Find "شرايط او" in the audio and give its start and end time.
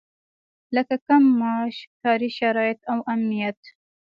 2.39-2.99